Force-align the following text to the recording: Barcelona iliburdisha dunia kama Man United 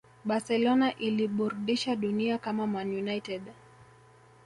Barcelona 0.25 0.91
iliburdisha 0.95 1.95
dunia 1.95 2.37
kama 2.37 2.67
Man 2.67 2.89
United 2.89 3.41